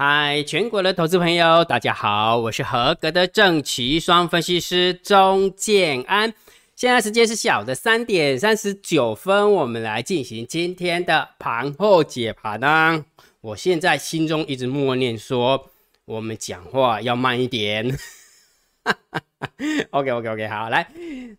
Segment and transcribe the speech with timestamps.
[0.00, 6.32] 嗨，全国的投资朋友，大家好，我是合格的正奇双分析师钟建安。
[6.76, 13.04] 现在时间是下午的三点三十九分，我们来进行今天的盘后解盘呢。
[13.40, 15.68] 我现在心中一直默念说，
[16.04, 17.98] 我们讲话要慢一点。
[19.90, 20.86] OK OK OK，好，来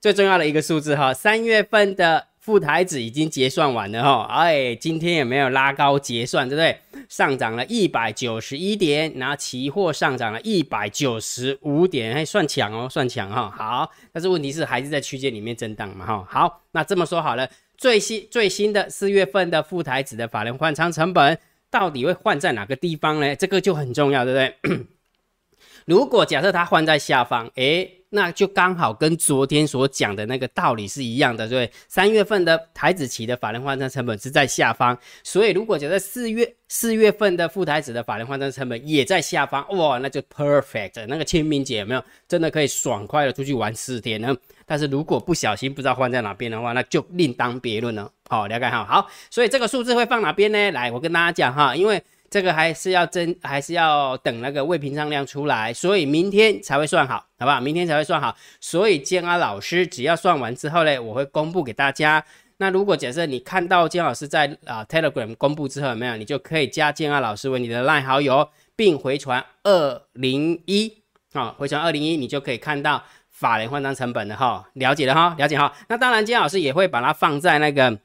[0.01, 2.25] 最重要的一个数字哈，三月份的。
[2.49, 7.05] 副台子已经结算完了哈，哎，今天也没有拉高结算，对不对？
[7.07, 13.53] 上涨了一百九十一点，然后期货上涨了一百九十五点，还算强哦，算强哈。
[13.55, 16.25] 好，但是问题是还是在区间里面震荡嘛哈。
[16.27, 21.37] 好，那这么说好了，最新最新的四月份的副台子的法人换仓成本
[21.69, 23.35] 到底会换在哪个地方呢？
[23.35, 24.87] 这个就很重要，对不对？
[25.85, 27.87] 如果假设它换在下方，哎。
[28.11, 44.35] 那就刚好跟昨天所讲的那个道理是一样的，对三月份的台子期的法人换算成本是在下方，所以如果觉得四月四月份的副台子的法人换算成本也在下方，哇，那就 perfect，那个清明节有没有真的可以爽快的出去玩四天呢？
[44.65, 48.11] 但是如果不小心不知道换在哪边的话，那就另当别论了。
[48.27, 48.83] 好，了解哈。
[48.85, 50.71] 好，所以这个数字会放哪边呢？
[50.71, 52.03] 来，我跟大家讲哈，因为。
[52.29, 57.59] 这个还是要真，还是要等那个未平仓量出来，所以明天才会算好，好不好？
[57.59, 58.35] 明天才会算好。
[58.61, 62.23] 所以建安老师只要算完之后呢，我会公布给大家。
[62.57, 66.17] 那如果假设你看到建老师在啊 Telegram 公布之后有没有？
[66.17, 71.01] 你就可以加建安老师为你的 LINE 好友，并回传二零一
[71.33, 75.73] 啊，回传二零一，你就可以看到法人换仓成本的哈，了解了哈，了解哈。
[75.87, 77.97] 那当然，建老师也会把它放在那个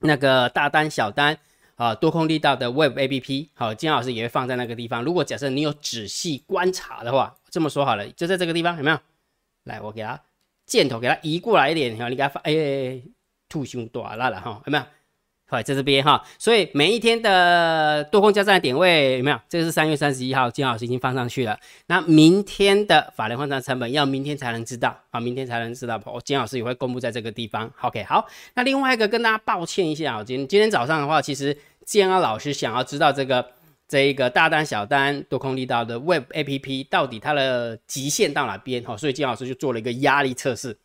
[0.00, 1.38] 那个大单小单。
[1.76, 5.02] 啊，多空力道的 Web A P P，好，金老师也会放在那个地方。
[5.02, 8.98] 如果假设你有仔细观察的话，这么说好了，就在这个地方，有没有？
[9.64, 10.20] 来，我给它
[10.66, 13.00] 箭头给它移过来一点，哈，你给他发，哎，
[13.48, 14.84] 兔胸短了了哈，有没有？
[15.46, 19.38] 好，在这边哈，所以每一天的多空交战点位有没有？
[19.50, 21.58] 这个是三月三十一号，金老师已经放上去了。
[21.88, 26.00] 那明天的法人换算成本要明天才能知道，啊，明天才能知道。
[26.06, 27.70] 我金老师也会公布在这个地方。
[27.82, 31.54] OK，好，那另外一个跟大家抱歉一下，今今天早上的话，其实。
[31.84, 33.44] 建安老师想要知道这个
[33.88, 38.82] 这一个大单小单多空力道的 Web A P P 到底它的极限到哪边？
[38.82, 40.78] 哈，所以建老师就做了一个压力测试。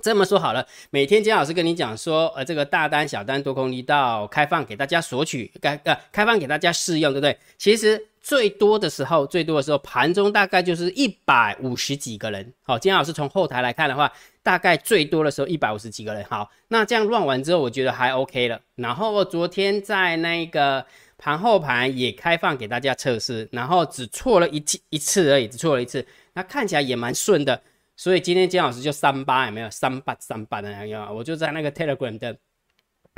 [0.00, 7.36] 这么说好了，每天金老师跟你讲说，呃，这个大单小单多空力道开放给大家索取，该呃开放给大家试用，对不对？
[7.58, 12.52] 其实最多的时候，最多的时候盘中大概就是一百五十几个人。
[12.62, 14.12] 好，金老师从后台来看的话。
[14.48, 18.58] 大概最多的时候一百五十几个人，好，那这样乱完之后，我觉得还 OK 了。
[18.76, 20.86] 然后昨天在那个
[21.18, 27.60] 盘后盘也开放给大家测试，然后只错了一次一次而已，只错了一次，那看起来也蛮顺的。
[27.94, 31.14] 所以今天金老师就三八有没有三八三八的样有？
[31.14, 32.34] 我就在那个 Telegram 的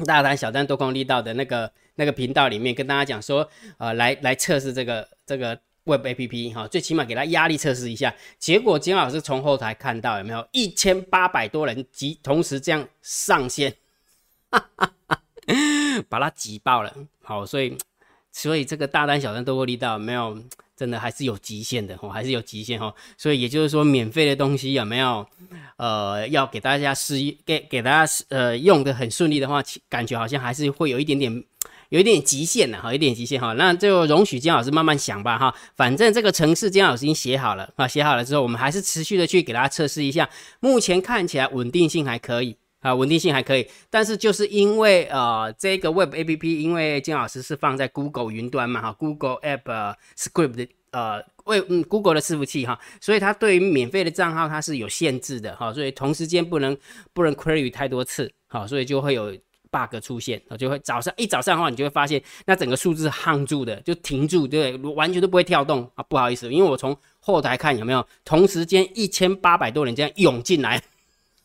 [0.04, 3.48] 大单小单多空力道的那个那个频道里面跟大家讲说，
[3.78, 5.56] 呃，来来测试这个这个。
[5.84, 8.14] Web A P P 哈，最起码给他压力测试一下。
[8.38, 13.74] 结果金老师从后台看到有没有一千八百多人挤，同时这样上线，
[16.08, 16.94] 把它挤爆了。
[17.22, 17.76] 好，所以
[18.30, 20.38] 所以这个大单小单都会力到没有，
[20.76, 22.94] 真的还是有极限的哦，还是有极限哈。
[23.16, 25.26] 所以也就是说，免费的东西有没有？
[25.76, 27.16] 呃，要给大家试
[27.46, 31.44] 给给大家呃用的很顺利的话，感觉好像还是会有一点点。
[31.90, 35.52] 有一点极限了哈，有点极限哈，那就容许金老师慢慢想吧哈。
[35.76, 40.30] 反正这个程式金老师已经写好了啊，写好了之后，我们还是持续的去给大家测试一下。
[40.60, 43.66] 目前看起来稳定性还可以啊，稳定性还可以。
[43.90, 56.78] 但是就是因为呃这个 Web A P P，因为金老师是放在 Google 云端嘛哈，Google App Script 的呃为嗯 Google 的伺服器哈，所以它对于免费的账号它是有限制的哈，所以同时间不能
[57.12, 59.36] 不能 query 太多次好，所以就会有。
[59.70, 66.02] Bug 出现，我就会早上一早上的话，你就会发现那整个数字夯住的，就停住，对，完全都不会跳动啊！
[66.08, 70.82] 不好意思，因为我从后台看有没有同时间一千八百多人这样涌进来，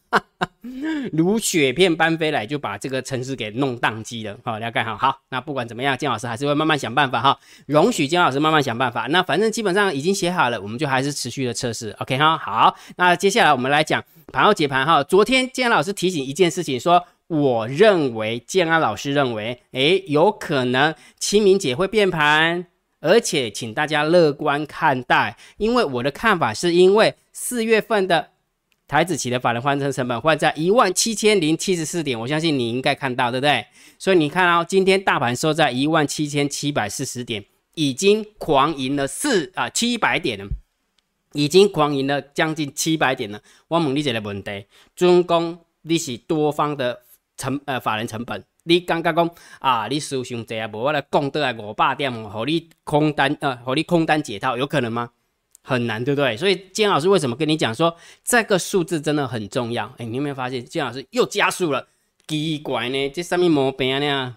[1.13, 4.35] 如雪片般飞来，就把这个城市给弄宕机了。
[4.43, 9.07] 好，大家看好，好，那不管怎么样，金老师还是会慢慢想办法哈，容许金老师慢慢想办法。
[9.07, 11.95] 那反正基本上已经写好了，我们就还是持续的测试。
[11.99, 15.03] OK 哈，好，那接下来我们来讲盘后解盘哈。
[15.03, 17.05] 昨天金老师提醒一件事情说。
[17.27, 22.67] 我认为建安老师认为，诶，有可能清明节会变盘，
[22.99, 25.35] 而且请大家乐观看待。
[25.57, 28.29] 因为我的看法是因为四月份的
[28.87, 33.65] 台子期的法人换成成本换在一万七千零七十四点，我相信你应该看到，对不对？
[33.97, 37.43] 所以你看哦，今天大盘收在一万七千七百四十点，
[37.73, 40.45] 已经狂赢了四啊七百点了，
[41.33, 43.41] 已经狂赢了将近七百点了。
[43.67, 47.01] 我问你一个问题：中共你是多方的？
[47.37, 49.29] 成呃法人成本你刚刚讲
[49.59, 55.11] 啊，你输伤济啊，无我来降倒来五百点，互你空单呃，互你空单解套，有可能吗？
[55.61, 56.37] 很难，对不对？
[56.37, 59.91] 所以金老师为什么跟你讲说这个数字真的很重要？
[59.97, 61.87] 哎，你有没有发现金老师又加速了？
[62.27, 64.35] 奇怪呢，这上面毛病呢？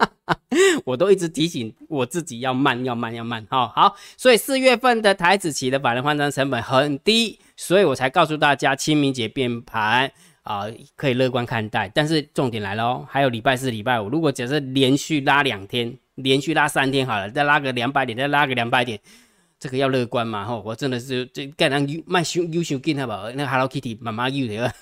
[0.86, 3.46] 我都一直提醒我自己要慢，要慢，要慢。
[3.50, 10.10] 好好，所以四月份的台子期的法人换张成本很低，所以我才告诉大家清明节变盘
[10.42, 10.64] 啊，
[10.96, 11.90] 可以乐观看待。
[11.94, 18.98] 但是重点来了哦，还有礼拜四、礼拜五，如果假设连续拉两天，连续拉三天好了，再拉个两百点，再拉个两百点，
[19.58, 20.44] 这个要乐观嘛？
[20.44, 23.12] 吼，我真的是这干人优卖优优秀劲好不？
[23.34, 24.72] 那 Hello Kitty 妈妈优的。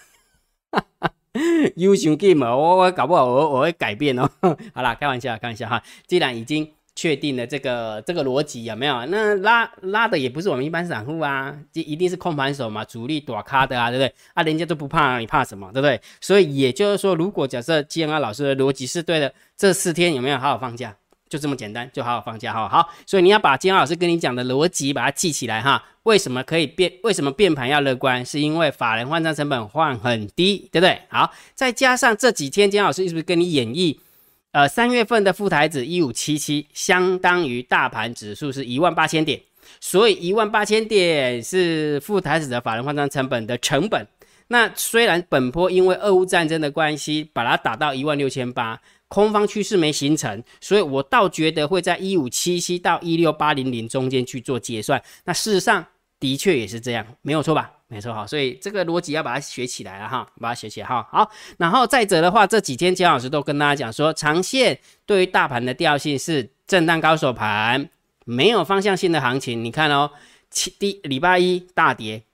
[1.76, 4.28] 优秀劲嘛，我我搞不好我我会改变哦。
[4.74, 5.82] 好啦，开玩笑，开玩笑哈。
[6.06, 9.06] 既然已经确定了这个这个逻辑有没有？
[9.06, 14.12] 那拉拉的也不是我们一般散户啊，这一定是控盘手嘛，主力躲咖的啊，对不对？
[14.34, 15.70] 啊，人家都不怕，你怕什么？
[15.72, 16.00] 对不对？
[16.20, 20.92] 所以也就是说，如果假设建安老师的逻辑是对的，这四天有没有好好放假？
[21.28, 22.68] 就这么简单，就好好放假哈。
[22.68, 25.84] 好，所以你要把金老师跟你讲的逻辑把它记起来哈。
[26.02, 26.92] 为什么可以变？
[27.04, 28.26] 为什么变盘要乐观？
[28.26, 31.00] 是因为法人换账成本换很低，对不对？
[31.08, 33.98] 好，再加上这几天金老师是不是跟你演绎？
[34.52, 39.40] 呃，三月份的副台子一五七七，相当于大盘指数是一万八千点，
[39.80, 44.06] 所以一万八千点是副台子的法人换账成本的成本。
[44.48, 48.80] 那虽然本波因为俄乌战争的关系，把它打到一万六千八。
[49.08, 55.02] 空方趋势没形成，所以我倒觉得会在一五七七到一六八零零中间去做结算。
[55.24, 55.86] 那事实上
[56.20, 57.72] 的确也是这样，没有错吧？
[57.90, 61.08] 没错哈，所以这个逻辑要把它学起来了哈，把它学起来哈。
[61.10, 67.88] 好，然后再者的话，这几天姜老师都跟大家讲说，长线对于大盘的调性是震荡高手盘，
[68.26, 69.64] 没有方向性的行情。
[69.64, 70.10] 你看哦，
[70.50, 72.24] 七第礼拜一大跌，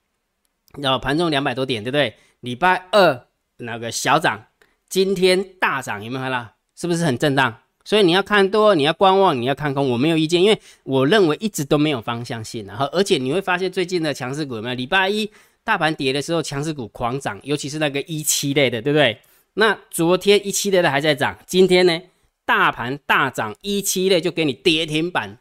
[0.77, 2.17] 然后盘中两百多点，对不对？
[2.41, 3.27] 礼拜二
[3.57, 4.47] 那个小涨，
[4.89, 6.49] 今天大涨，有没有看到？
[6.75, 7.61] 是不是很震荡？
[7.85, 12.65] 所以你要看多，你要观望，你要看空，我没有意见，因为我认为一直都没有方向性。
[12.65, 14.75] 然后，而且你会发现最近的强势股有没有？
[14.75, 15.29] 礼拜一
[15.63, 19.17] 大盘跌的时候，强势股狂涨，尤其是那个一七类的，对不对？
[19.53, 22.01] 那昨天一七类的还在涨，今天呢，
[22.43, 25.37] 大盘大涨，一七类就给你跌停板，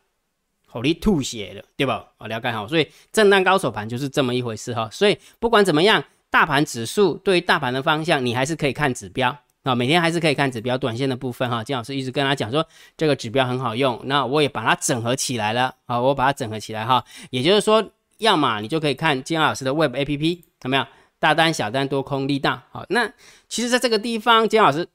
[0.67, 2.07] 好你吐血了，对吧？
[2.19, 2.69] 好，了解好。
[2.69, 4.89] 所以震荡高手盘就是这么一回事哈。
[4.93, 9.37] 所以不管怎么样，大盘指数对于大盘的方向，你还是可以看指标。
[9.65, 11.65] 啊，每天还是可以看指标，短线的部分哈。
[11.65, 12.65] 金老师一直跟他讲说，
[12.99, 17.03] 这个指标很好用，那我也把它整合起来了啊，我把它整合起来哈。
[17.31, 17.83] 也就是说，
[18.19, 20.87] 要么你就可以看金老师的 Web A P P，有没有
[21.19, 22.63] 大单、小单、多空、力大？
[22.71, 23.11] 好，那
[23.49, 24.87] 其实在这个地方，金老师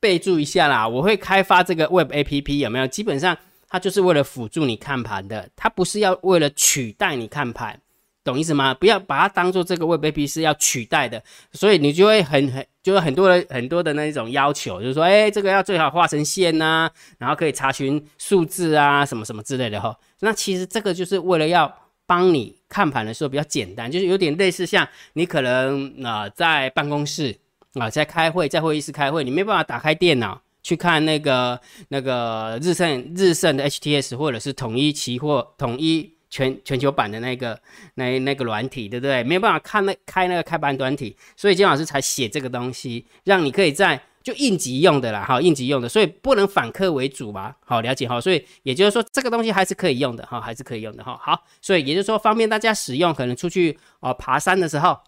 [0.00, 2.86] 备注一下啦，我会开发这个 Web A P P，有没有？
[2.88, 7.80] 基本上它就是为了辅助你看盘的，它不是要为了取代你看盘。
[8.22, 8.74] 懂意思吗？
[8.74, 11.22] 不要把它当做这个 Web A P P 是要取代的，
[11.52, 16.88] 所以你就会很很就是很多的很多的那一种要求，就是说，哎，这个要最好画成线呐，
[17.18, 19.94] 然后可以查询数字啊，什么什么之类的哈。
[20.20, 21.70] 那其实这个就是为了要
[22.06, 27.36] 帮你看盘的时候比较简单，就是有点类似像你可能啊在办公室
[27.74, 36.14] 啊在开会，在会议室开会，你没办法打开电脑去看那个那个日盛日盛的 H T S 或者是统一期货统一。
[36.30, 37.60] 全全球版的那个
[37.96, 39.22] 那那个软体，对不对？
[39.24, 47.56] 没有办法看那开那个开盘短体，所以金老师才写这个东西，让你可以在就应急用的啦，哈，应急用的，所以不能反客为主吧？
[47.64, 51.18] 好，了解哈，所以也就是说这个东西还是可以用的哈，还是可以用的哈。
[51.20, 54.98] 好，所以也就是说方便大家使用，可能出去哦爬山的时候，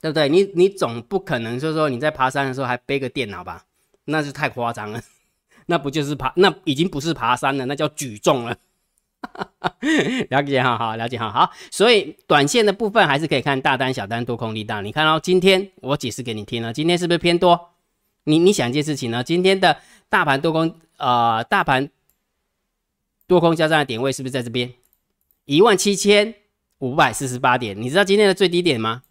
[0.00, 0.28] 对不对？
[0.28, 3.64] 你你总不可能就是说你在爬山的时候还背个电脑吧？
[4.06, 5.00] 那是太夸张了，
[5.66, 6.32] 那不就是爬？
[6.36, 8.54] 那已经不是爬山了，那叫举重了。
[10.30, 14.80] 了解哈，好了解哈，好，所以短线的部分还是可以看大单、小单、多空力大。
[14.80, 17.70] 你看到今天我解释给你听了，今天是不是偏多？
[18.24, 19.22] 你你想一件事情呢？
[19.22, 19.76] 今天的
[20.08, 21.90] 大盘多空，呃，大盘
[23.26, 24.72] 多空交战的点位是不是在这边？
[25.44, 26.34] 一万七千
[26.78, 27.78] 五百四十八点。
[27.78, 29.02] 你知道今天的最低点吗？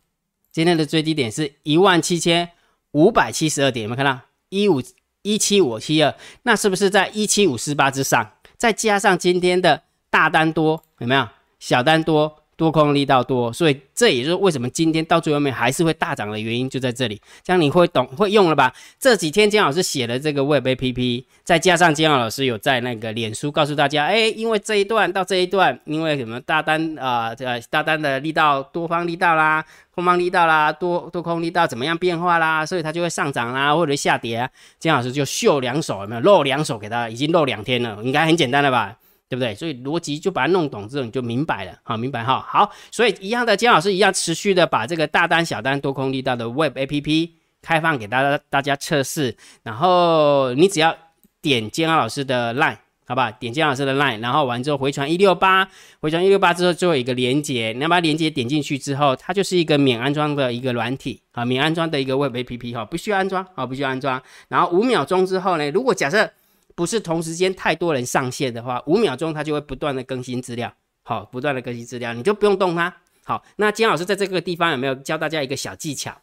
[0.52, 2.50] 今天的最低点是一万七千
[2.92, 4.20] 五百七十二点，有没有看到？
[4.50, 4.82] 一五
[5.22, 8.32] 一七五七二，那是不是在一七五四八之上？
[8.58, 9.84] 再加上今天的。
[10.14, 11.28] 大单多有没有？
[11.60, 12.38] 小单多。
[12.56, 17.20] 多空力道多，所以这也就是为什么今天到最后面还是会大涨的原因，就在这里。
[17.44, 18.72] 这样你会懂会用了吧？
[19.00, 29.66] 这几天姜老师写的这个 Web A P P，再加上姜老师有在那个脸书告诉大家，哎，因为这一段到这一段，因为什么大单啊，这大单的力道多方力道啦，
[29.96, 34.48] 空方力道啦，多多空力道怎么样变化啦，所以它就会上涨啦，或者下跌啊。
[34.80, 37.10] 姜老师就秀两手，有没有露两手给他？
[37.10, 38.96] 已经露两天了，应该很简单了吧？
[39.34, 39.56] 对不对？
[39.56, 42.40] 所以逻辑就把它弄懂之后，你就明白了，好，明白哈。
[42.48, 50.96] 好，所以一样的，姜老师一样持续的把这个大单、小单、多空力道的 Web A P P 开放给大家大家测试，然后你只要
[51.42, 52.78] 点建安老师的 line。
[53.06, 55.68] 好吧，点金老师的 line，然后完之后回传一六八，
[56.00, 64.20] 回传一六八之后最后一个连接，你要把连接点进去之后，它就是一个免安装的一个软体啊，免安装的一个 web app 哈，不需要安装啊，不需要安装。
[64.48, 66.32] 然后五秒钟之后呢，如果假设
[66.76, 72.94] 不是同时间太多人上线的话，五秒钟它就会不断的更新资料，好，不断的更新资料，你就不用动它。
[73.24, 76.16] 好，那金老师在这个地方有没有教大家一个小技巧？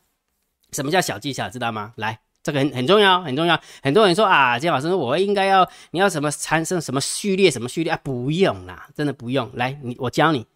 [0.73, 1.49] 什么叫小技巧？
[1.49, 1.93] 知道吗？
[1.97, 2.21] 来。
[2.43, 3.61] 这个很很重要，很重要。
[3.83, 8.01] 很多人说啊，金老师，我应该要你要什么产生什么序列，什么序列啊？
[8.03, 9.51] 不用啦，真的不用。
[9.53, 10.47] 来，你我教你，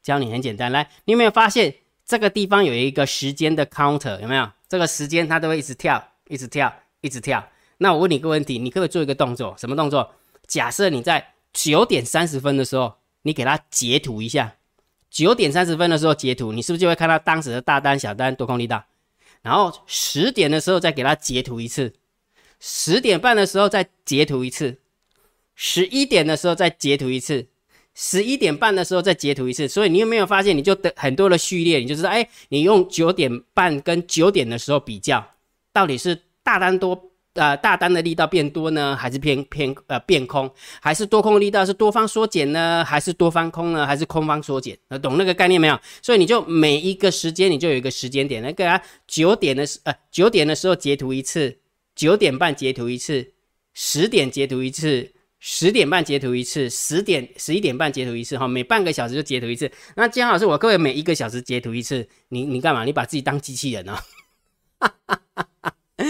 [0.00, 0.70] 教你很简单。
[0.70, 1.74] 来，你有没有发现
[2.06, 4.20] 这个地方有一个时间的 counter？
[4.20, 4.48] 有没有？
[4.68, 7.44] 这个时间它都会一直跳，一直跳，一直跳。
[7.82, 9.54] 那我问你一个问题，你可不可以做一个动作？
[9.58, 10.14] 什么动作？
[10.46, 14.54] 假设你在九点三十分的时候，你给它截图一下。
[15.10, 18.84] 九点三十分的时候截图，你是不是就会看到当时的大单、小单、多空力道？
[19.42, 21.92] 然后十点的时候再给他截图一次，
[22.60, 24.78] 十点半的时候再截图一次，
[25.56, 27.48] 十一点的时候再截图一次，
[27.94, 29.66] 十一点半的时候再截图一次。
[29.66, 35.26] 所以你有没有发现，你就得很多的序列，你就知道，哎，你用九点半跟九点的时候比较，
[35.72, 37.10] 到底是大单多。
[37.34, 44.78] 呃，大单的力道变多呢，还是偏偏呃变空，还是多空力道是多方缩减呢，还是多方空呢，还是空方缩减？
[44.88, 45.80] 那懂那个概念没有？
[46.02, 51.56] 所以你就每一个时间你就有一个时间点，那个啊九点的时呃九点的时候截图一次，
[51.94, 53.32] 九点半截图一次，
[53.72, 59.72] 十点截图一次，十点半截图一次，十点十一点半截图一次哈，每半个小时就截图一次。
[59.96, 62.84] 那姜老师，我各位每一个小时截图一次，你你干嘛？
[62.84, 63.96] 你把自己当机器人呢？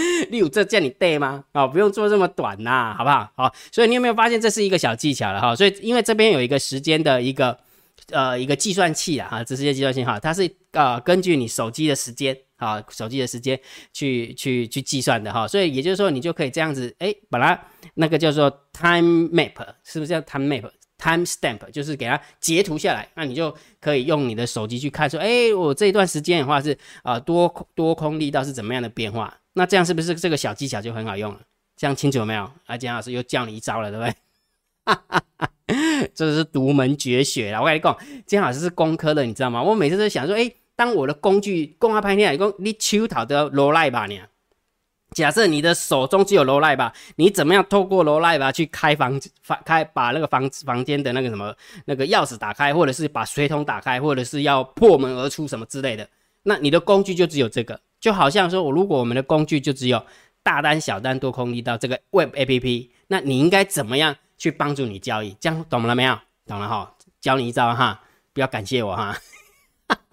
[0.29, 1.43] 例如这叫你对吗？
[1.53, 3.31] 哦，不用做这么短呐，好不好？
[3.35, 5.55] 好，所以你有没有发现这是一个小技巧了哈？
[5.55, 7.57] 所以因为这边有一个时间的一个
[8.11, 13.59] 呃一个计算器啊，哈，这是个计算器哈，它是呃根据你手机的时间啊，手机的时间
[13.93, 17.59] 去去去计算的哈，所以也就是说你就可以这样子哎，把它
[17.95, 29.33] 那个叫做 time map，是不是叫 time map？time stamp 就是给它截图下来，那你就可以用你的手机去看说，哎，我这一段时间的话是啊多多空力道是怎么样的变化？
[29.53, 31.39] 那这样是不是这个小技巧就很好用了？
[31.75, 32.49] 这样清楚了没有？
[32.67, 34.15] 啊，姜老师又教你一招了，对不对？
[34.85, 35.49] 哈哈哈，
[36.13, 37.59] 这是独门绝学了。
[37.59, 39.63] 我跟你讲，姜老师是工科的，你知道吗？
[39.63, 44.21] 我每次都想说，哎，当我的工具公开拍片，你讲你手头都要罗赖吧你？
[45.15, 51.55] 假设你的手中只有罗赖吧，你怎么样透过罗赖吧去开房房开把那个房房间的那个什么
[51.85, 56.07] 那个钥匙打开，或者是把水桶打开，或者是要破门而出什么之类的？
[56.43, 57.79] 那你的工具就只有这个。
[58.03, 60.05] 就好像说，我如果我们的工具就只有
[60.43, 65.33] 大单、小单、多空力到这个 Web A P P，那你应该怎么样去帮助你交易？
[65.39, 66.19] 这样懂了没有？
[66.45, 68.01] 懂了哈，教你一招哈，
[68.33, 69.15] 不要感谢我哈，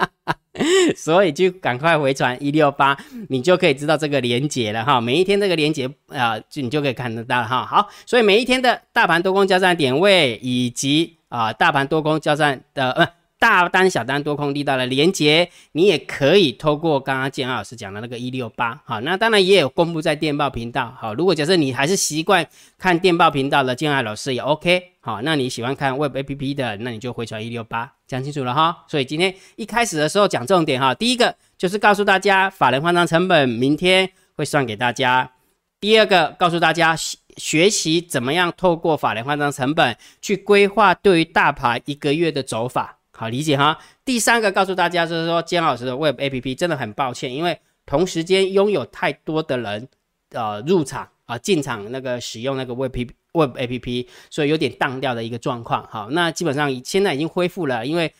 [0.96, 2.96] 所以就赶快回传一六八，
[3.28, 5.00] 你就可以知道这个连接了哈。
[5.00, 7.66] 每一天这个连接啊，就你就可以看得到哈。
[7.66, 13.08] 好，所以每一天的大盘多空交战点位以及啊大盘多空交战的呃。
[13.40, 22.46] 大单、小单、多空力道的连接，你也可以透过刚刚建安老师讲的那个一六八，好，那当然也有公布在电报频道，好，如果假设你还是习惯
[22.78, 28.84] 看电报频道的建安老师也 OK，好，那你喜欢看 Web APP 的，那你就回传一六八，讲清楚了哈。
[28.86, 35.32] 所以今天一开始的时候讲重点哈，第一个就是告诉大家法人换仓成本明天会算给大家，
[35.80, 36.94] 第二个告诉大家
[37.38, 42.98] 学习怎么样透过法人换仓成本去规划对于大盘一个月的走法。
[43.20, 43.78] 好理解哈。
[44.02, 49.86] 第三个告诉大家就是说，姜老师的 Web A P P 真的很抱歉，因为同时间拥有太多的人，
[50.30, 55.86] 呃，入场啊进场那个使用那个 Web P Web A P P，所以有点荡掉的一个状况。
[55.90, 58.10] 好，那基本上现在已经恢复了，因为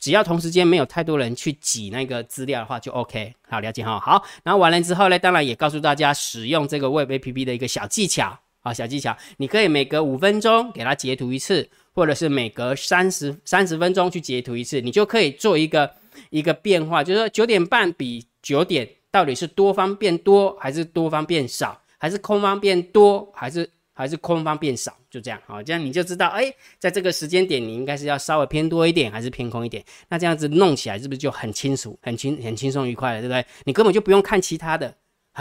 [0.00, 3.32] 只要同时间没有太多人去挤那个资料的话，就 OK。
[3.48, 4.00] 好，了解哈。
[4.00, 8.36] 好，然后完了之后呢，当然也告诉大家使用这个 Web A P P 的一个小技巧
[8.68, 11.68] 啊，小技巧，你可以每隔五分钟给它截图一次。
[11.94, 15.90] 或者是每隔三十三十分钟去截图一次，你就可以做一个
[16.30, 33.44] 一个变化，就是说九点半比九点到底是多方变多还是多方变少，还是空方变多还是还是空方变少，就这样好，这样你就知道，哎，在这个时间点你应该是要稍微偏多一点还是偏空一点，那这样子弄起来是不是就很清楚、很轻、很轻松愉快了，对不对？
[33.64, 34.94] 你根本就不用看其他的。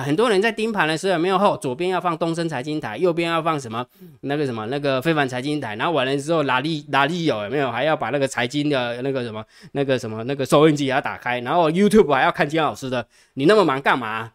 [0.03, 3.85] 很多人在盯盘的时候有没有后左边要放东升财经台，右边要放什么
[4.21, 14.31] 那个什么那个非凡财经台，然后完了之后哪里哪里有有没有还要把那个财经的那个什么那个什么那个收音机也要打开，然后 YouTube 还要看金老师的，你那么忙干嘛？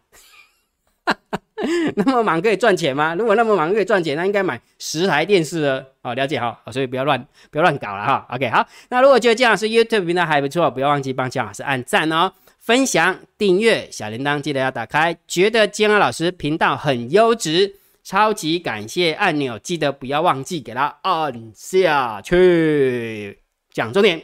[1.95, 3.15] 那么忙可以赚钱吗？
[3.15, 5.85] 如果那么忙可以赚钱，那应该买十台电视了。
[6.01, 8.27] 好，了解哈，所以不要乱不要乱搞了哈。
[8.31, 12.33] OK，好，那如果觉得金老师 YouTube 频道还不错，不要忘记帮姜老师按赞哦。
[12.63, 15.17] 分享、订阅小铃铛，记得要打开。
[15.27, 23.37] 觉得金安老师频道很优质，超级感谢按钮，记得不要忘记给它按下去。
[23.73, 24.23] 讲重点，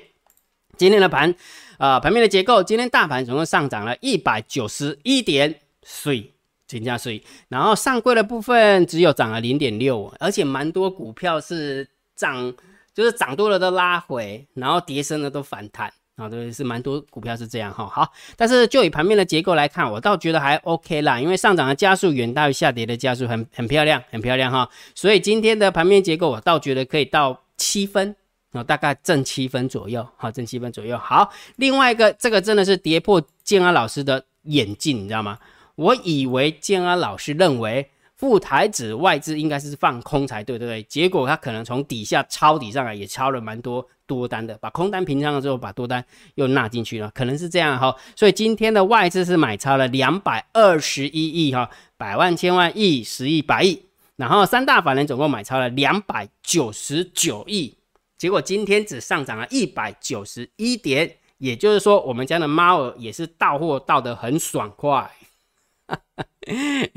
[0.77, 1.35] 今天的盘，
[1.79, 6.31] 啊，盘面的结构，今天大盘总共上涨了一百九十一点，税，
[6.65, 7.21] 增加税。
[7.49, 12.53] 然后上柜的部分只有涨了零点六，而且蛮多股票是涨，
[12.93, 15.91] 就是涨多了都拉回，然后跌升的都反弹。
[16.19, 17.87] 啊，对，是蛮多股票是这样哈。
[17.87, 24.69] 好，但是就以盘面的结构来看，我倒觉得还 OK 啦，因为上涨的加速远大于下跌的加速，很很漂亮，很漂亮哈。
[24.93, 28.13] 所以今天的盘面结构，我倒觉得可以到七分
[28.51, 30.97] 啊，大概正七分左右，好，正七分左右。
[30.97, 35.37] 好，另外一个，这个真的是跌破建安老师的眼镜，你知道吗？
[35.75, 37.89] 我以为建安老师认为。
[38.19, 40.83] 副台指外资应该是放空才对，对不对？
[40.83, 46.03] 结果他可能从底下抄底上来，也抄了蛮多多单的，把空单平仓了之后，把多单
[46.35, 47.95] 又纳进去了，可能是这样哈。
[48.17, 53.85] 所以今天的外资是买超了两百二十一亿哈，百万、千万、亿、十亿、百亿，
[54.17, 57.77] 然后三大法人总共买超了两百九十九亿，
[58.17, 65.09] 结果今天只上涨了一百九十一点，也就是说，我们家的猫儿也是到货到得很爽快。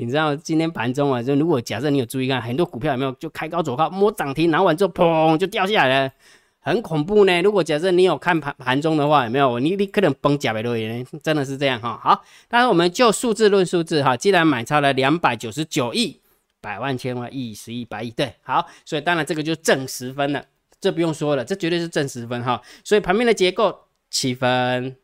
[0.04, 6.12] 你知道今天盘中啊，就如果假设你有注意看，很多股票有没有就开高走高，摸涨停，拿完之后砰就掉下来了，
[6.60, 7.40] 很恐怖呢。
[7.42, 11.98] 如果假设你有看盘盘中的话，有没有你你可能崩假百多元，真的是这样哈。
[12.02, 16.20] 好，但是我们就数字论数字哈，既然买超了两百九十九亿，
[16.60, 20.44] 百万千万亿十亿百亿，对，好，所以当然这个就正十分了，
[20.80, 22.60] 这不用说了，这绝对是正十分哈。
[22.82, 23.76] 所以盘面的结构
[24.10, 24.96] 七分。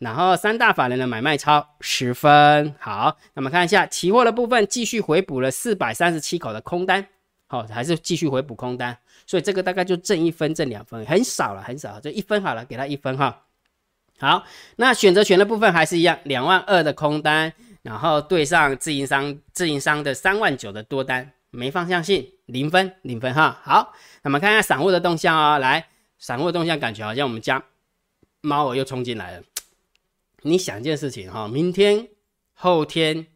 [0.00, 7.06] 然后三大法人的买卖超十分好，那么看一下期货的部分，继续回补了四百三十七口的空单，
[7.46, 13.42] 好，还是继续回补空单，所以这个大概就挣一分，挣两分，很少了，很少，就一分好了，给他一分哈。
[14.18, 14.42] 好，
[14.76, 17.52] 那选择权的部分还是一样，两万二的空单，
[17.82, 23.60] 然后对上自营商，自营商的三万九的多单，没方向性，零分，零分哈。
[23.62, 27.62] 好，那么看一下散户的动向啊，来，散户的动向感觉好像我们家
[28.40, 29.42] 猫儿又冲进来了。
[30.42, 32.08] 你想一件事情哈，明天、
[32.54, 33.26] 后天，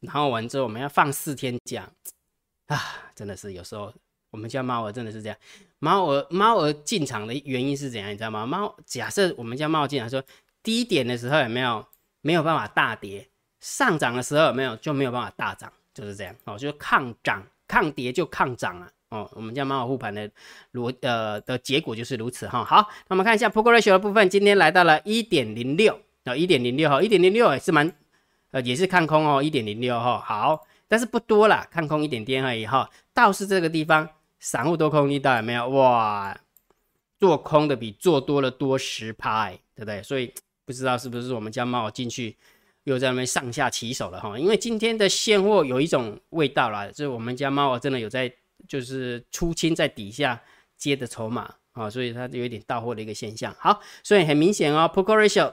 [0.00, 1.88] 然后完之后我们要放四天假
[2.66, 2.78] 啊，
[3.14, 3.92] 真的是有时候
[4.30, 5.38] 我们家猫儿真的是这样。
[5.78, 8.44] 猫儿猫儿进场的原因是怎样，你知道吗？
[8.46, 10.22] 猫假设我们家猫进来说
[10.62, 11.84] 低点的时候有没有
[12.20, 13.28] 没有办法大跌，
[13.60, 19.30] 上涨的时候有没有就没有办法大涨，就是这样哦，就是抗涨抗跌就抗涨了哦。
[19.34, 20.28] 我们家猫儿护盘的
[20.72, 22.64] 逻呃的结果就是如此哈。
[22.64, 26.00] 好，那我们看一下 p o k e ratio 的部分，今天来到了一点零六。
[26.24, 27.90] 啊，一点零六哈，一点零六也是蛮，
[28.50, 32.88] 呃，也是看空哦，一点零六哈，好，但是不多啦，看空一点点而已哈。
[33.12, 34.08] 倒是这个地方，
[34.40, 35.68] 散户多空力道有没有？
[35.68, 36.34] 哇，
[37.20, 40.02] 做空的比做多了多十趴，对不对？
[40.02, 40.32] 所以
[40.64, 42.34] 不知道是不是我们家猫进去
[42.84, 44.38] 又在那边上下其手了哈。
[44.38, 48.32] 因为今天的现货有一种味道啦，就是我们家猫真的有在，
[48.66, 50.40] 就是出清在底下
[50.78, 53.54] 接的筹码啊，所以它有一点到货的一个现象。
[53.58, 55.52] 好，所以很明显哦 p o k e ratio。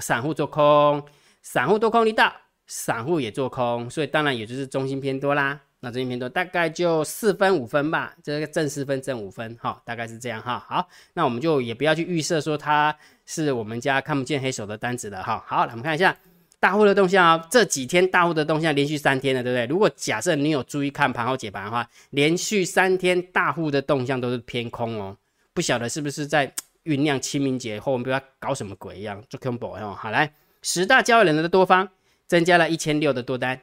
[0.00, 1.02] 散户做空，
[1.42, 2.34] 散户多空力大，
[2.66, 5.60] 散户也做空，所以当然也就是中心偏多啦。
[5.80, 10.58] 那中心偏多大概就四分五分吧，这个正四分正五分哈，大概是这样哈。
[10.68, 12.94] 好，那我们就也不要去预设说它
[13.26, 15.42] 是我们家看不见黑手的单子了哈。
[15.46, 16.16] 好，我们看一下
[16.58, 19.66] 大户的动向啊，这几天大户的动向连续三天了，对不对？
[19.66, 25.16] 如果假设你有注意看盘后解盘的话，连续三天大户的动向都是偏空哦，
[25.54, 26.52] 不晓得是不是在。
[26.88, 29.94] 酝酿清明节后，我们不知道搞什么鬼一样，做空博哦。
[29.96, 31.90] 好来，十大交易人的多方
[32.26, 33.60] 增加了一千六的多单，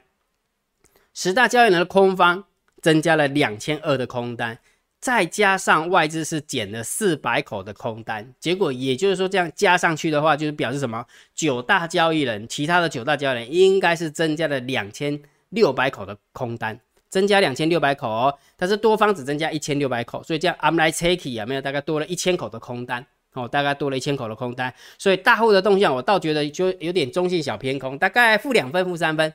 [1.12, 2.44] 十大交易人的空方
[2.80, 4.58] 增加了两千二的空单，
[5.00, 11.04] 再加上外资是减了四百口的空单，结果也就是说这样加上去的话，就是表示什么？
[11.34, 16.80] 九大交易人，其他的九大交易人应该是增加了两千六百口的空单。
[17.08, 23.06] 增加两千六百口哦，但是多方只增加一千六百口，所以这样 I'm like taky 啊，没有大概多了一千口的空单
[23.36, 29.32] 哦，大概多了一千口的空单，所以大户的动向我倒觉得就有点中性小偏空，大概负两分负三分，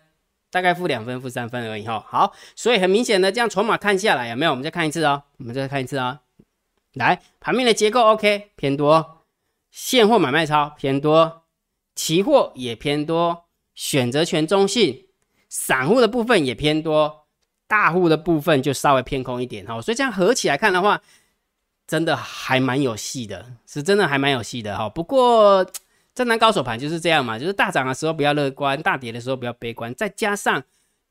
[0.50, 2.04] 大概负两分负三分而已哈。
[2.10, 4.52] 好，所以很明显的这样筹码看下来有没有？
[4.52, 6.22] 我们再看一次哦，我们再看一次啊。
[6.96, 9.24] 来，盘面的结构 OK 偏多，
[9.70, 11.44] 现货买卖超偏多，
[11.96, 15.06] 期货也偏多，选择权中性，
[15.48, 17.20] 散户的部分也偏多。
[17.68, 21.02] 大户的部分就稍微偏空一点哈，所以这样合起来看的话，
[21.91, 24.88] 真的还蛮有戏的，是真的还蛮有戏的哈。
[24.88, 25.69] 不过
[26.15, 29.93] 正南高手盘就是这样嘛，就是大涨的时候比较乐观，大跌的时候比较悲观。
[29.93, 30.63] 再加上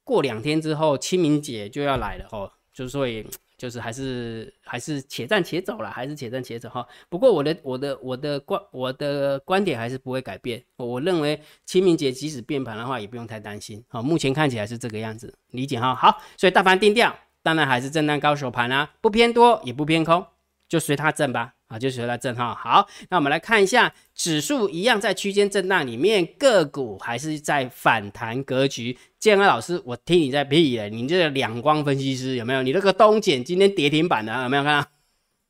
[0.05, 3.27] 过两天之后清明节就要来了哈，就是所以
[3.59, 6.87] 就是还是还是且战且走了，还是且战且走哈。
[7.11, 10.65] 不过我的我的我的观我的观点还是不会改变。
[10.79, 13.85] 我认为清明节即使变盘的话，也不用太担心。
[13.87, 15.95] 好，目前看起来是这个样子，理解哈。
[15.95, 20.25] 好，所以大盘定调，当然还是震荡高手盘啊，不偏多也不偏空，
[20.71, 21.53] 就随它震吧。
[21.67, 22.53] 啊，就随它震哈。
[22.53, 28.99] 好，那我们来看一下指数一样在区间震荡里面，个股还是在反弹格局。
[29.21, 32.63] 建安老师，我听你在屁了，你这个两光分析师有没有？
[32.63, 34.83] 你那个东简今天跌停板的有没有看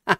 [0.05, 0.15] 到？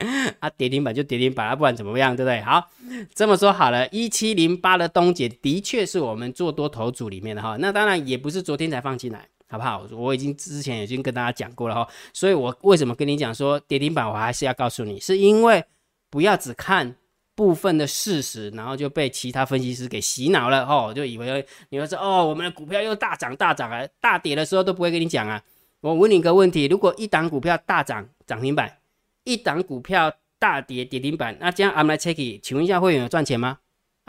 [0.40, 2.40] 啊，跌停板就跌停板啊，不管怎么样，对不对？
[2.40, 2.68] 好，
[3.14, 9.28] 这么说好了，一七零八的东简的确是我们做多头组里面的哈，那当然也不是昨天才放进来。
[9.50, 9.84] 好不好？
[9.90, 15.64] 我已经之前已经跟大家讲过了哈，所以我为什么跟你讲说跌停板，我还是要告诉你，是因为
[16.08, 16.94] 不要只看
[17.34, 25.42] 部分的事实，然后就被其他分析师给洗脑了哦，就以为你会说哦，我们的股票又大涨大涨啊，大跌的时候都不会跟你讲啊。
[25.80, 28.78] 我问你一个问题：如果一档股票大涨涨停板，
[29.24, 33.58] 一档股票大跌跌停板，那这样 I'm like checky，请问一下会员有赚钱吗？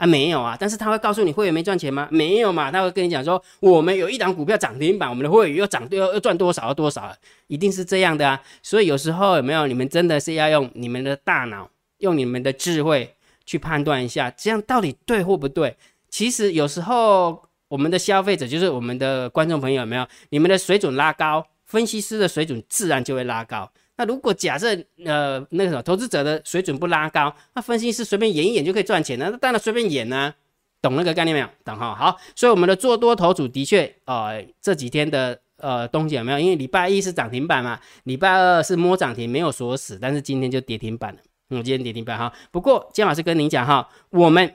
[0.02, 2.08] 啊，没有啊，但是他会告诉你会员没赚钱吗？
[2.10, 7.14] 没有嘛，他会跟你讲说，我们有一档股票涨停板，我们的会员又涨又又赚多少多少，
[7.46, 8.42] 一定是这样的啊。
[8.64, 13.14] 所以有时候有没有，你们真的是要用你们的大脑，用你们的智慧
[13.46, 15.76] 去判断一下，这样到底对或不对？
[16.08, 20.04] 其实有时候我们的消费者就是我们的观众朋友，有没有？
[20.30, 23.70] 你们的水准拉高，分析师的水准自然就会拉高。
[23.96, 24.68] 那如果假设
[25.04, 29.28] 呃那个什么投资者的水准不拉高，那分析师随便演一演就可以赚钱呢？
[29.30, 30.34] 那当然随便演呢，
[30.80, 31.48] 懂那个概念没有？
[31.64, 31.94] 懂哈？
[31.94, 36.38] 好，所以我们的做多头组的确呃这几天的呃东西有没有？
[36.38, 41.20] 因为礼拜一是涨停板嘛，礼拜二是摸涨停没有锁死，但是今天就跌停板了。
[41.50, 42.32] 嗯，今天跌停板哈。
[42.50, 44.54] 不过姜老师跟您讲哈，我们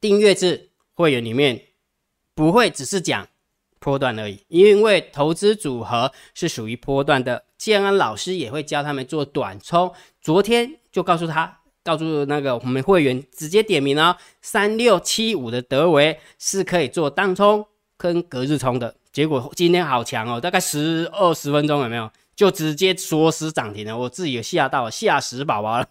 [0.00, 1.60] 订阅制会员里面
[2.34, 3.28] 不会只是讲。
[3.84, 7.42] 波段而已，因为投资组合是属于波段的。
[7.62, 9.92] 建安老师也会教他们做短冲。
[10.20, 17.64] 昨天就告诉他，告诉那个我们会员直接点名哦，三六七五的德维是可以做当冲
[17.96, 18.96] 跟隔日冲的。
[19.12, 22.10] 结果今天好强哦，大概十二十分钟有没有？
[22.34, 25.88] 就直接锁死涨停了，我自己也吓到，吓死宝宝了。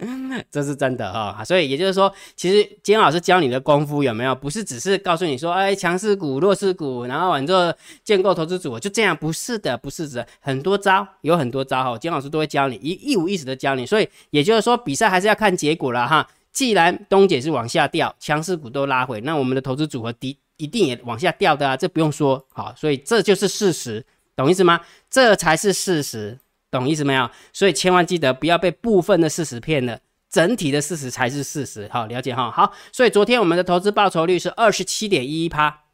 [0.50, 4.34] 这是真的哈，所以也就是说，其实金老师教你的功夫有没有？
[4.34, 9.14] 不是只是告诉你说，哎，强势股、弱势股，然后完之后建构投资组合，就这样？
[9.14, 13.84] 不是的，不是的，很多招，有很多招哈，金老师都会教你，一一五一十的教你。
[13.84, 16.26] 所以也就是说，比赛还是要看结果了哈。
[16.52, 24.80] 既然东姐是往下掉，强势股都拉回，那我们的投资组合的一定也往下掉的啊，这不用说好，所以这就是事实，懂意思吗？
[25.10, 26.38] 这才是事实。
[26.70, 27.28] 懂意思没有？
[27.52, 31.88] 所以千万记得不要被部分的事实骗了，整体的事实才是事实。
[31.92, 32.50] 好，了解哈。
[32.50, 35.84] 好，所以昨天我们的投资报酬率是二十七点一一趴，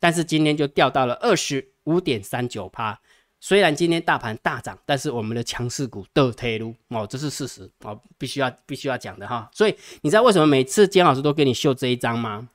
[0.00, 3.00] 但是今天就掉到了二十五点三九趴。
[3.40, 9.48] 虽然今天大盘大涨，但是我们的强势股都退路哦，这是事实哦，必须要必须要讲的哈。
[9.52, 12.48] 所以你知道为什么每次姜老师都给你秀这一张吗？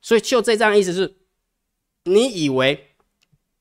[0.00, 1.14] 所以秀这张意思是，
[2.04, 2.88] 你以为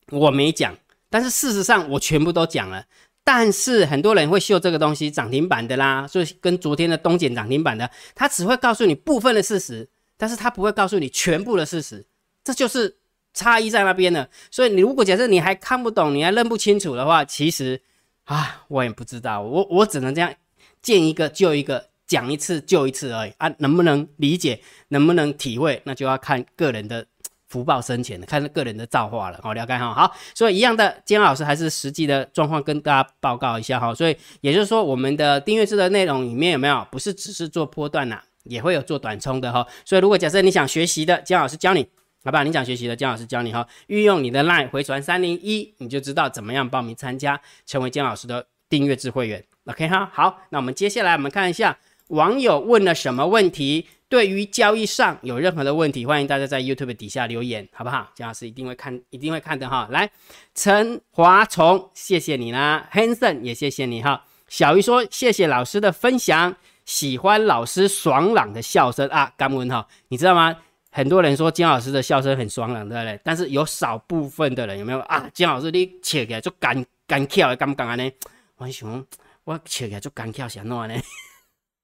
[0.09, 0.73] 我没讲，
[1.09, 2.85] 但是事实上我全部都讲了。
[3.31, 9.87] 但是很多人会秀这个东西涨停板的啦，所以跟昨天的东简涨停板的，他只会告诉你部分的事实，
[10.17, 12.03] 但是他不会告诉你全部的事实，
[12.43, 12.97] 这就是
[13.35, 14.27] 差异在那边了。
[14.49, 17.79] 所以你如果假设你还看不懂，你还认不清楚的话，其实
[18.23, 20.33] 啊，我也不知道，我我只能这样
[20.81, 27.05] 见一个就一个，讲一次就一次而已啊，能不能理解，能不能体会，那就要看个人的。
[27.49, 29.93] 福报深浅的，看个人的造化了，好了解哈。
[29.93, 33.93] 好，所以一样的，金老师还是实际的状况跟大家报告一下哈。
[33.93, 39.65] 所以也就是说，我们的订阅制的内容里面有没有不是只是做波段呐，也会有做短冲的哈。
[39.83, 41.85] 所以如果假设你想学习的，姜老师教你，
[42.23, 42.43] 好吧？
[42.43, 43.67] 你想学习的，姜老师教你哈。
[43.87, 49.43] 运用你的 LINE 回传三零一，你就知道怎么样报名参加，成为姜老师的订阅制会员。
[49.65, 50.09] OK 哈。
[50.13, 51.75] 好，那我们接下来我们看一下
[52.09, 53.87] 网友问了什么问题。
[54.09, 58.11] 对于交易上有任何的问题，欢迎大家在 YouTube 底下留言，好不好？
[58.15, 59.87] 姜老师一定会看，一定会看的哈。
[59.91, 60.09] 来，
[60.55, 64.25] 陈华崇，谢谢你啦，Hanson 也谢谢你哈。
[64.47, 69.31] 小鱼说谢谢老师的分享，喜欢老师爽朗的笑声啊。
[69.37, 70.57] 刚问哈，你知道吗？
[70.89, 73.19] 很多人说金老师的笑声很爽朗，对不对？
[73.23, 75.29] 但是有少部分的人有没有啊？
[75.35, 78.11] 金老师你笑起来就干干跳的，敢不敢呢？
[78.57, 79.05] 我想
[79.43, 80.95] 我笑起来就干跳，想弄呢？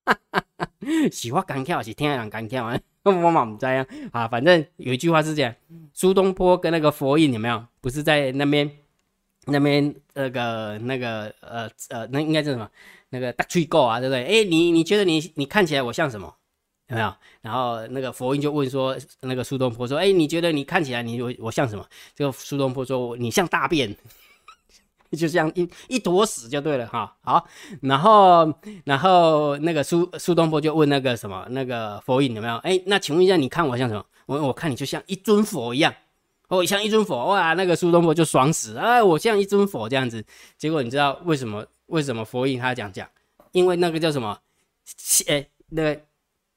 [0.06, 0.70] 哈哈哈，
[1.12, 2.80] 是我干跳，是听人干跳啊？
[3.04, 3.86] 我嘛唔知啊。
[4.12, 5.54] 啊，反正有一句话是这样：
[5.94, 7.66] 苏东坡跟那个佛印有没有？
[7.82, 8.70] 不是在那边
[9.46, 12.70] 那边那个那个呃呃，那应该是什么？
[13.10, 14.24] 那个大吹狗啊，对不对？
[14.24, 16.34] 哎，你你觉得你你看起来我像什么？
[16.88, 17.14] 有没有？
[17.42, 21.86] 然后那个佛印就问说，那个苏东坡说：哎，你觉得你看起来你我我像什么？
[22.16, 23.96] 这个苏东坡说：你像大便。
[25.16, 27.16] 就像一一坨屎就对了哈。
[27.22, 27.48] 好，
[27.82, 32.56] 然后然后那个苏苏东坡就问那个什么那个佛印有没有？
[32.58, 34.06] 哎，那请问一下，你看我像什么？
[34.26, 35.94] 我我看你就像一尊佛一样，
[36.48, 37.54] 哦，像一尊佛哇！
[37.54, 40.26] 那个苏东坡就爽死啊，我像一尊佛这样子。
[40.58, 41.66] 结果你知道为什么？
[41.88, 43.08] 为什么佛印他讲讲？
[43.52, 44.40] 因为那个叫什么？
[45.28, 46.02] 哎，那个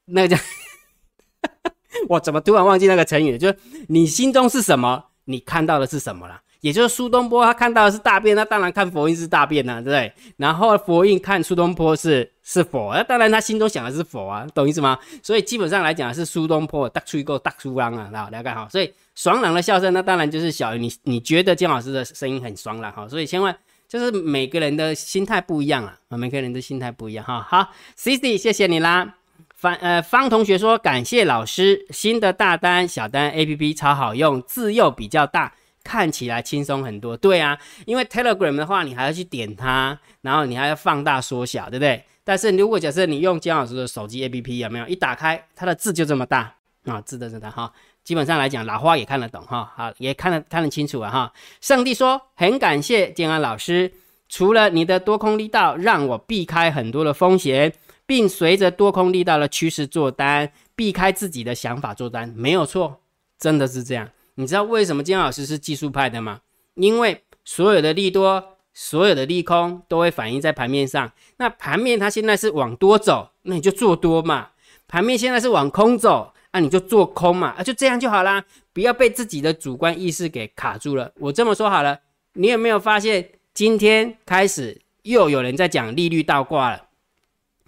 [0.05, 0.37] 那个叫。
[2.09, 3.37] 我怎么突然忘记那个成语？
[3.37, 3.57] 就是
[3.89, 6.41] 你心中是什么，你看到的是什么了？
[6.61, 10.13] 也就是苏东坡他看到的是大便，那当然看佛印是大便呐，对不对？
[10.37, 14.97] 然后佛印看苏东坡是是佛，那当然他心中想的是佛啊，懂意思吗？
[15.23, 18.67] 所以基本上来讲是苏东坡大吹够大苏朗啊，好了解好。
[18.69, 23.55] 所以爽朗的笑声，那当然就是小于你你觉得姜老师的声音很爽朗哈，所以千万
[23.87, 27.41] 就是每个人的心态不一样啊，每个人的心态不一样哈。
[27.49, 29.15] 好，Cici，谢谢你啦。
[29.55, 37.15] 方呃方同学说感谢老师，新的大单小单 A P P 超好用，字又比较大，看起来轻松很多。
[37.15, 42.03] 对啊，因为 Telegram 的话，你还要去点它，然后你还要放大缩小，对不对？
[42.23, 47.01] 但是如果假设你用姜老师的手机 A P P，有没有一打开它的字就这么大啊？
[47.01, 47.71] 字的真的哈，
[48.03, 51.33] 基本上来讲，老花也看得懂哈，好也看得看得清楚啊哈。
[51.61, 53.91] 上帝说很感谢建安老师，
[54.27, 57.73] 除了你的多空力道，让我避开很多的风险。
[58.05, 63.01] 并随着多空力道的趋势做单，避开自己的想法做单，没有错，
[63.37, 64.09] 真的是这样。
[64.39, 66.39] 你知道为什么金老师是技术派的吗？
[66.75, 71.11] 因为所有的利多、所有的利空都会反映在盘面上。
[71.35, 74.51] 那盘面它现在是往多走，那你就做多嘛；
[74.87, 77.49] 盘面现在是往空走，那你就做空嘛。
[77.49, 81.11] 啊，就这样就好啦，不要被自己的主观意识给卡住了。
[81.17, 81.99] 我这么说好了，
[82.35, 86.85] 你有没有发现今天开始又有人在讲利率倒挂了？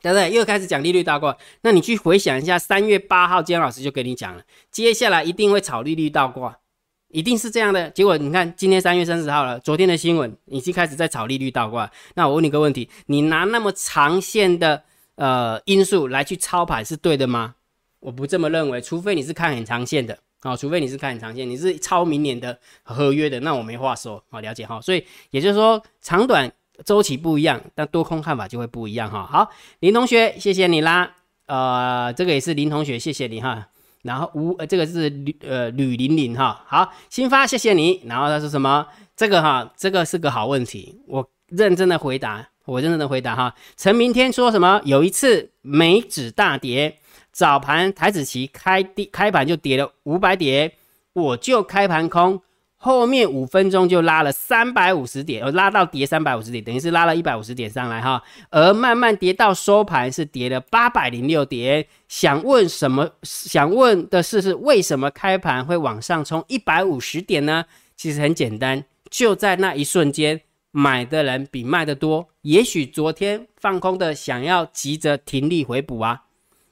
[0.01, 0.31] 对不对？
[0.31, 6.57] 又开始讲利率倒挂，那你去回想一下，三月八号姜老师就跟你讲了，接下来一定会炒利率倒挂，
[7.11, 7.89] 一定是这样的。
[7.91, 11.89] 结果你看，今天三月三十号了，昨天的新闻已经开始在炒利率倒挂。
[12.15, 14.83] 那我问你个问题，你拿那么长线的
[15.15, 17.55] 呃因素来去操盘是对的吗？
[17.99, 24.81] 我不这么认为，除非你是看很长线的啊，除非你是看很长线，你是超明年的合约的，那我没话说啊，了解哈。
[24.81, 26.51] 所以也就是说，长短。
[26.83, 29.23] 周期不一样，但多空看法就会不一样哈。
[29.23, 31.13] 好，林同学，谢谢你啦。
[31.45, 33.67] 呃，这个也是林同学，谢谢你哈。
[34.03, 36.63] 然后吴，这个是吕呃吕玲玲哈。
[36.67, 38.01] 好，新发，谢谢你。
[38.05, 38.87] 然后他说什么？
[39.15, 43.53] 这个哈，这个是个好问题，我认真的回答，我认真的回答哈。
[43.77, 44.81] 陈明天说什么？
[44.83, 46.97] 有一次美指大跌，
[47.31, 50.71] 早盘台子期开低开盘就跌了五百点，
[51.13, 52.41] 我就开盘空。
[52.83, 58.23] 后面五分钟就拉了三百五十点，呃，拉到跌三百五十点，等于是拉了一百五十点上来哈。
[58.49, 61.85] 而慢慢跌到收盘是跌了八百零六点。
[62.07, 63.07] 想问什么？
[63.21, 67.65] 想问的是是为什么开盘会往上冲一百五十点呢？
[67.95, 70.41] 其实很简单，就在那一瞬间，
[70.71, 72.29] 买的人比卖的多。
[72.41, 76.23] 也许昨天放空的想要急着停利回补啊，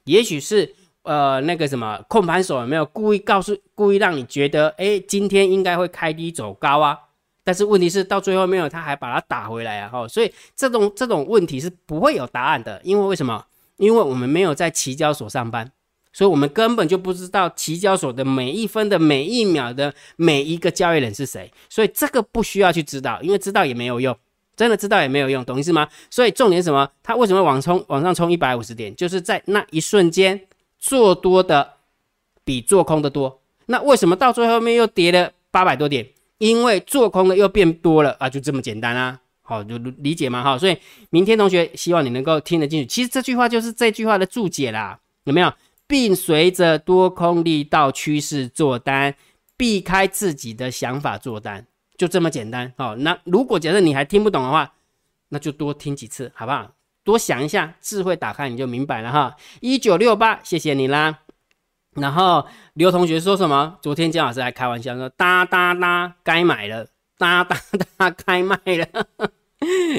[0.06, 0.74] 也许是。
[1.02, 6.98] 呃，那个什么控盘手有没有故意告诉、故意让你觉得，哎，今天应该会开低走高啊？
[7.42, 9.88] 但是问题是到最后没有，他还把它打回来啊！
[9.88, 13.44] 哈，所以这种这种问题是不会有答案的，因为为什么？
[13.78, 15.72] 因为我们没有在期交所上班，
[16.12, 24.14] 所以我们根本就不知道期交所的每一分的每一秒的每一个交易人是谁，所以这个不需要去知道，因为知道也没有用，
[24.54, 25.88] 真的知道也没有用，懂意思吗？
[26.10, 26.86] 所以重点什么？
[27.02, 28.94] 他为什么往冲往上冲一百五十点？
[28.94, 30.38] 就是在那一瞬间。
[30.80, 31.74] 做多的
[32.44, 36.08] 比做空的多，那为什么到最后面又跌了八百多点？
[36.38, 40.56] 因为做空的又变多了啊，就这么简单啊，好，就理解嘛，哈。
[40.58, 40.76] 所以
[41.10, 42.86] 明天同学希望你能够听得进去。
[42.86, 45.52] 其实这句话就是这句话的注解啦，有没有？
[45.86, 49.14] 并随着多空力道趋势做单，
[49.56, 51.66] 避开自己的想法做单，
[51.98, 52.72] 就这么简单。
[52.78, 54.72] 好，那如果假设你还听不懂的话，
[55.28, 56.70] 那就多听几次，好不好？
[57.02, 59.36] 多想一下，智慧打开你就明白了哈。
[59.60, 61.20] 一九六八，谢谢你啦。
[61.96, 63.76] 然后刘同学说什么？
[63.82, 66.86] 昨天姜老师还开玩笑说：“哒哒哒，该买了，
[67.18, 67.56] 哒哒
[67.96, 68.86] 哒，该卖了。”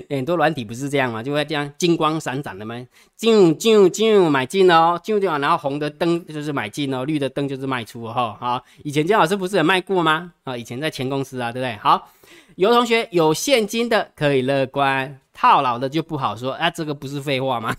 [0.10, 1.22] 很多软体不是这样吗？
[1.22, 2.76] 就会这样金光闪闪的吗？
[3.16, 8.36] 进入进入进入，买进哦，进入进，然后红的灯就是买进哦，绿的灯就是卖出哦。
[8.40, 10.32] 好，以前姜老师不是有卖过吗？
[10.46, 11.76] 啊，以前在前公司啊，对不对？
[11.78, 12.10] 好，
[12.56, 15.20] 有同学有现金的可以乐观。
[15.42, 17.76] 套牢的就不好说，啊，这个不是废话吗？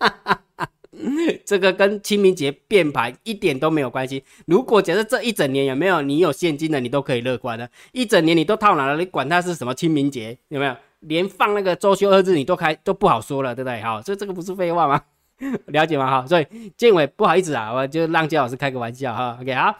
[1.44, 4.24] 这个跟清明节变盘一点都没有关系。
[4.46, 7.68] 如果假设这一整年有没有你有现金的，你都可以乐观的。
[7.92, 10.74] 一整年你都套牢了，你管它是什么清明节有没有？
[11.00, 13.82] 连放那个周休二日你都开都不好说了，对不对？
[13.82, 15.02] 好，所以这个不是废话吗？
[15.66, 16.10] 了解吗？
[16.10, 16.46] 哈，所以
[16.78, 19.36] 建伟不好意思啊，我就让姜老师开个玩笑哈。
[19.38, 19.74] OK，好，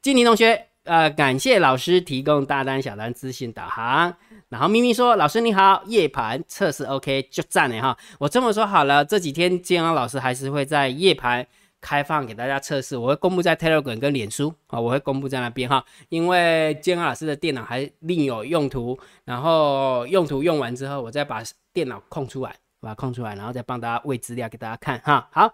[0.00, 4.14] 金宁同学，呃，感谢老师提供大单小单资讯导航。
[4.48, 11.44] 然后咪咪说：“老师你好，夜盘测试 OK 就赞了哈。”我这么说好了，这几天建安老师还是会在夜盘
[11.80, 15.84] 开放给大家测试，我会公布在 Telegram 跟脸书啊，我会公布在那边哈。
[16.08, 25.28] 因为建安老师的电脑还另有用途，然后用途用完之后，我再把电脑空出来，把它空出来，然后再帮大家喂资料给大家看哈。
[25.32, 25.52] 好，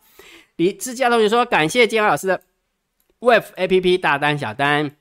[0.57, 2.43] 李志佳同学说：“感谢建安老师的
[3.21, 4.97] Web APP 大单小单。”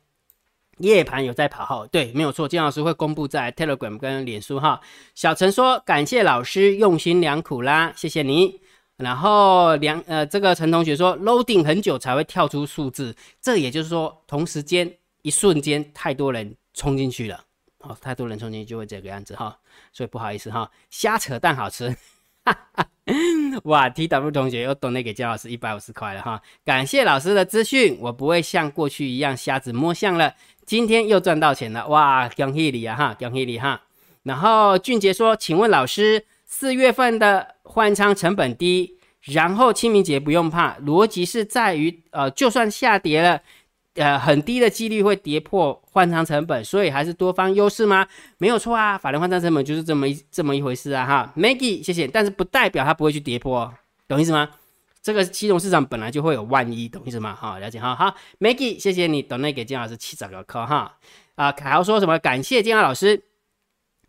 [0.82, 2.48] 夜盘有在跑号，对，没有错。
[2.48, 4.82] 金老师会公布在 Telegram 跟脸书哈。
[5.16, 8.60] 小陈说：“感谢老师用心良苦啦，谢谢你。”
[8.98, 14.92] 然后梁呃，这个陈同学说：“loading 很久才会跳出数字，这也就是说，同时间
[15.24, 17.44] 一瞬间太多人冲进去了，
[17.80, 19.58] 哦，太多人冲进去就会这个样子哈。
[19.92, 21.96] 所以不好意思哈，瞎扯淡好吃。
[22.46, 22.88] 哈 哈
[23.64, 30.34] 哇，T W 同学又多那给姜老师一百五十块了哈，感谢老师的资讯，我不会像过去一样瞎子摸象了。”
[30.66, 32.30] 今天又赚到钱了哇！
[32.30, 33.82] 恭喜你啊哈，恭喜你哈。
[34.24, 43.42] 然后俊杰说：“请问老师，四月份的换仓成本低，然后清明节不用怕，逻辑是在于呃，就算下跌了，
[43.96, 48.08] 呃，很低的几率会跌破换仓成本，所以还是多方优势吗？
[48.38, 51.34] 没有错啊，法人换仓成本就是这么一这么一回事啊哈。
[51.36, 53.74] Maggie，谢谢，但是不代表它不会去跌破，
[54.08, 54.50] 懂意思吗？”
[55.04, 57.34] 这个金融市场本来就会有万一，懂意思吗？
[57.34, 57.96] 哈，了解哈。
[57.96, 60.96] 好，Maggie，谢谢你，等那给金老师七十个课哈。
[61.34, 62.20] 啊，凯豪说什么？
[62.20, 63.24] 感谢金老师，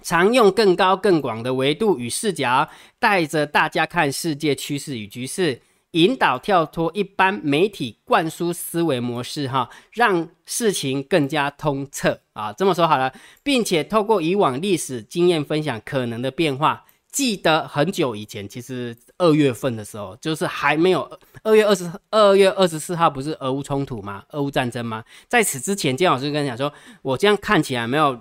[0.03, 2.68] 常用更高更广的维度与视角，
[2.99, 5.62] 带着大家看世界趋势与局势，
[5.93, 12.53] 引导跳脱一般媒体灌输思维模式，哈，让事情更加通彻啊。
[12.53, 16.85] 这么说好了，并且透过以往历史经验分享可能的变化。
[17.11, 21.07] 记得很久以前，其实二月份的时候，就是还没有
[21.43, 24.25] 二月二十二月二十四号，不是俄乌冲突吗？
[24.31, 25.05] 俄乌战争吗？
[25.29, 28.19] 在此之前，金老师跟你讲说，我这样看起来没有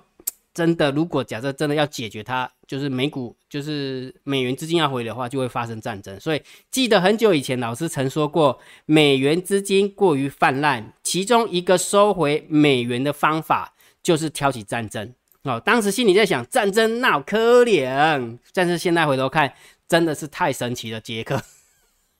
[0.54, 0.90] 真的。
[0.90, 6.18] 如果假设真的要解决它，就是美股就是美元资金要回的话，就会发生战争。
[6.20, 15.14] 所以记得很久以前，老师曾说过，美元资金过于泛滥，其中一个收回美元的方法就是挑起战争。
[15.44, 19.52] 哦，当时心里在想战争闹可怜，但是现在回头看，
[19.88, 21.42] 真的是太神奇了，杰克。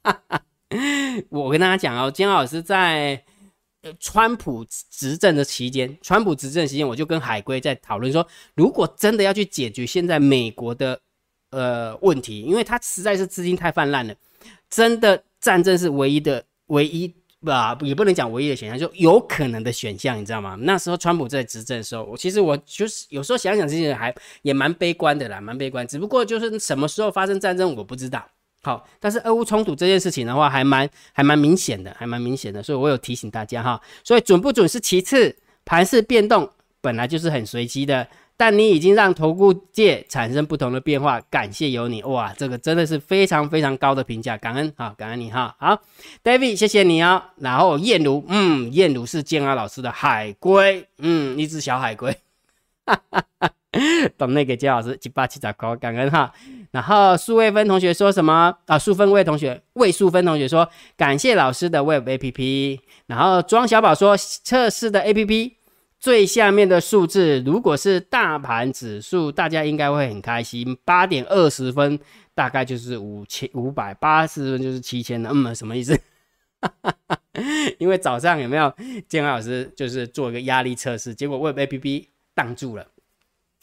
[1.29, 3.23] 我跟大家讲哦，金老师在
[3.99, 11.01] 川普执政的期间，川普执政期间，我就跟海龟在讨论说，如果真的要去解决现在美国的
[11.51, 14.15] 呃问题，因为它实在是资金太泛滥了，
[14.69, 17.15] 真的战争是唯一的唯一。
[17.45, 20.57] 吧，也不能讲唯一的选项，就有可能的选项，你知道吗？
[20.61, 25.85] 那时候川普在执政的时候，我其实我就是有时候想想这些人还也蛮悲观的啦，蛮悲观。
[25.89, 28.25] 只不过就是什么时候发生战争，我不知道。
[28.63, 33.81] 好，但是俄乌冲突这件事情的话，还蛮还蛮明显的，还蛮明显的，所以我有提醒大家哈。
[34.05, 36.49] 所以准不准是其次，盘势变动
[36.81, 38.07] 本来就是很随机的。
[38.35, 42.33] 但你已经让投顾界产生不同的变化，感谢有你哇！
[42.37, 45.55] 这个真的是非常非常高的评价，感恩啊，感恩你哈。
[45.61, 45.81] 好
[46.25, 47.23] ，David，谢谢你哦。
[47.37, 52.17] 然后燕如，嗯，燕如是建安老师的海龟，嗯，一只小海龟，
[52.87, 53.51] 哈哈哈。
[54.19, 56.33] 懂那个姜老师七八七早高，感恩哈。
[56.71, 58.79] 然后苏卫芬同学说什么啊？
[58.79, 62.81] 苏芬卫同学，魏素芬同学说感谢老师的 Web APP。
[63.07, 65.53] 然后庄小宝说测试的 APP。
[65.99, 70.77] 最下面的数字，如果是大盘指数，大家应该会很开心。
[70.85, 71.97] 八点二十分，
[72.35, 75.31] 大概就是五千五百八十分，就是七千了。
[75.33, 75.97] 嗯，什么意思？
[77.79, 78.75] 因为早上有没有
[79.09, 82.85] 建安老师就是做一个压力测试，结果 Web A P P 挡住了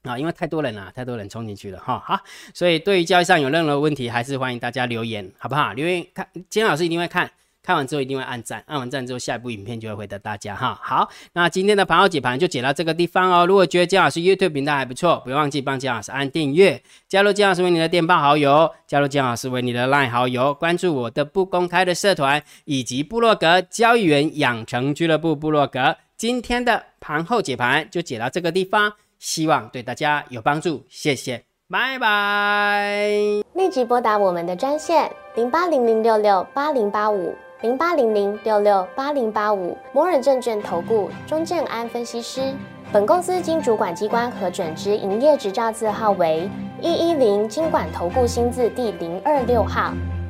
[0.04, 2.02] 啊，因为太多人了，太多人冲进去了哈。
[2.06, 2.20] 好，
[2.54, 5.74] 所以对于交易上有任何问题，还是欢迎大家留言，好不好？
[5.74, 7.30] 留言看，金老师一定会看。
[7.62, 10.80] 看完之后一定会按赞，按完赞之后下一部影片就会回答大家哈。
[10.82, 13.46] 好，那今天的盘后解盘就解到这个地方哦。
[13.46, 25.98] 如果觉得姜老师 YouTube 频道还不错，不要忘记帮姜老师按订阅，加入姜老师为你的电报好友，加入姜老师为你的 LINE 好友，关注我的不公开的社团以及部落格交易员养成俱乐部部落格。
[26.18, 33.12] 今天的盘后解盘就解到这个地方，希望对大家有帮助，谢谢，拜拜。
[33.54, 37.36] 立即拨打我们的专线零八零零六六八零八五。
[37.62, 42.54] 零八零零六六八零八五摩尔证券投顾钟正安分析师，
[42.90, 49.94] 本公司经主管机关核准之营业执照字号为一一零金管投顾新字第零二六号。